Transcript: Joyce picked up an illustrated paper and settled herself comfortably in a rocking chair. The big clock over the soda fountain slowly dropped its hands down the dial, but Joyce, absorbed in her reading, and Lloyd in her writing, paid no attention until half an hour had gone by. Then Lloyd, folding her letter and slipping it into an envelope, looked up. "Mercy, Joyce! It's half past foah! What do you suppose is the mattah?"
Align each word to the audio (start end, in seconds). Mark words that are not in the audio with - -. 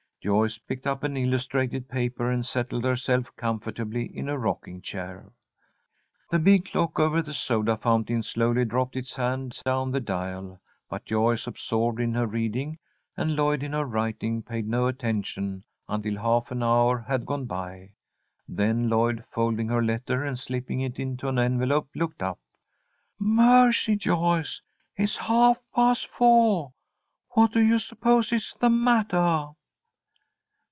Joyce 0.23 0.59
picked 0.59 0.85
up 0.85 1.01
an 1.03 1.17
illustrated 1.17 1.89
paper 1.89 2.29
and 2.29 2.45
settled 2.45 2.83
herself 2.83 3.35
comfortably 3.37 4.05
in 4.15 4.29
a 4.29 4.37
rocking 4.37 4.79
chair. 4.79 5.31
The 6.29 6.37
big 6.37 6.65
clock 6.65 6.99
over 6.99 7.23
the 7.23 7.33
soda 7.33 7.75
fountain 7.75 8.21
slowly 8.21 8.63
dropped 8.63 8.95
its 8.95 9.15
hands 9.15 9.63
down 9.65 9.89
the 9.89 9.99
dial, 9.99 10.61
but 10.87 11.05
Joyce, 11.05 11.47
absorbed 11.47 11.99
in 11.99 12.13
her 12.13 12.27
reading, 12.27 12.77
and 13.17 13.35
Lloyd 13.35 13.63
in 13.63 13.73
her 13.73 13.83
writing, 13.87 14.43
paid 14.43 14.67
no 14.67 14.85
attention 14.85 15.63
until 15.89 16.19
half 16.19 16.51
an 16.51 16.61
hour 16.61 16.99
had 16.99 17.25
gone 17.25 17.45
by. 17.45 17.95
Then 18.47 18.89
Lloyd, 18.89 19.23
folding 19.27 19.69
her 19.69 19.81
letter 19.83 20.23
and 20.23 20.37
slipping 20.37 20.81
it 20.81 20.99
into 20.99 21.29
an 21.29 21.39
envelope, 21.39 21.89
looked 21.95 22.21
up. 22.21 22.37
"Mercy, 23.17 23.95
Joyce! 23.95 24.61
It's 24.95 25.15
half 25.15 25.63
past 25.73 26.05
foah! 26.05 26.69
What 27.31 27.53
do 27.53 27.59
you 27.59 27.79
suppose 27.79 28.31
is 28.31 28.55
the 28.59 28.69
mattah?" 28.69 29.53